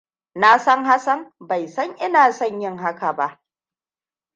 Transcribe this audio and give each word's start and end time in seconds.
Na 0.35 0.57
san 0.59 0.85
Hassan 0.85 1.31
bai 1.39 1.67
san 1.67 1.95
ina 2.01 2.31
son 2.33 2.61
yin 2.61 2.77
haka 2.77 3.13
ba. 3.13 3.41